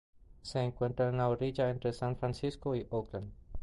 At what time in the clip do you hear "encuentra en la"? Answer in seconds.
0.59-1.29